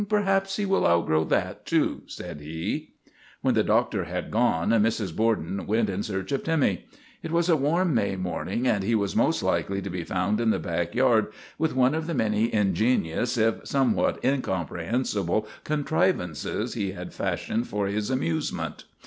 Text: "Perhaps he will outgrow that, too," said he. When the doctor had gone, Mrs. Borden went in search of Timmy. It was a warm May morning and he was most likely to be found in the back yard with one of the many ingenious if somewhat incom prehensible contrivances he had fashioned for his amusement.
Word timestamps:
"Perhaps 0.09 0.55
he 0.55 0.65
will 0.65 0.87
outgrow 0.87 1.23
that, 1.25 1.63
too," 1.63 2.01
said 2.07 2.41
he. 2.41 2.95
When 3.43 3.53
the 3.53 3.63
doctor 3.63 4.05
had 4.05 4.31
gone, 4.31 4.69
Mrs. 4.69 5.15
Borden 5.15 5.67
went 5.67 5.91
in 5.91 6.01
search 6.01 6.31
of 6.31 6.43
Timmy. 6.43 6.85
It 7.21 7.29
was 7.31 7.47
a 7.49 7.55
warm 7.55 7.93
May 7.93 8.15
morning 8.15 8.67
and 8.67 8.83
he 8.83 8.95
was 8.95 9.15
most 9.15 9.43
likely 9.43 9.79
to 9.79 9.91
be 9.91 10.03
found 10.03 10.41
in 10.41 10.49
the 10.49 10.57
back 10.57 10.95
yard 10.95 11.27
with 11.59 11.75
one 11.75 11.93
of 11.93 12.07
the 12.07 12.15
many 12.15 12.51
ingenious 12.51 13.37
if 13.37 13.67
somewhat 13.67 14.19
incom 14.23 14.67
prehensible 14.67 15.45
contrivances 15.63 16.73
he 16.73 16.93
had 16.93 17.13
fashioned 17.13 17.67
for 17.67 17.85
his 17.85 18.09
amusement. 18.09 18.85